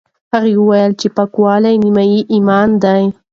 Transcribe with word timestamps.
هغه 0.33 0.49
وویل 0.61 0.91
چې 1.01 1.07
پاکوالی 1.17 1.75
نیم 1.83 1.97
ایمان 2.33 2.69
دی. 2.83 3.03